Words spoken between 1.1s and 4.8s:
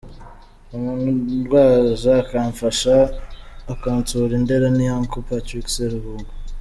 undwaza, akamfasha, akansura i Ndera